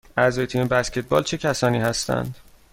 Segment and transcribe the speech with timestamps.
[0.17, 2.35] اعضای تیم بسکتبال چه کسانی هستند؟